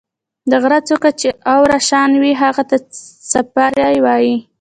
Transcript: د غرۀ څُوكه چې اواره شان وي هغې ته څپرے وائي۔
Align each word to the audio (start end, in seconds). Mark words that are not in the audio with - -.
د 0.49 0.51
غرۀ 0.63 0.79
څُوكه 0.87 1.11
چې 1.19 1.29
اواره 1.53 1.79
شان 1.89 2.11
وي 2.21 2.31
هغې 2.41 2.63
ته 2.69 2.77
څپرے 3.29 3.89
وائي۔ 4.03 4.35